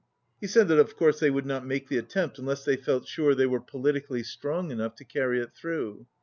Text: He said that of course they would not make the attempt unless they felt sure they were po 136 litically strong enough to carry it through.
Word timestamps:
He 0.39 0.47
said 0.47 0.67
that 0.69 0.79
of 0.79 0.97
course 0.97 1.19
they 1.19 1.29
would 1.29 1.45
not 1.45 1.63
make 1.63 1.87
the 1.87 1.99
attempt 1.99 2.39
unless 2.39 2.65
they 2.65 2.75
felt 2.75 3.07
sure 3.07 3.35
they 3.35 3.45
were 3.45 3.59
po 3.59 3.77
136 3.77 3.85
litically 3.85 4.25
strong 4.25 4.71
enough 4.71 4.95
to 4.95 5.05
carry 5.05 5.39
it 5.39 5.53
through. 5.53 6.07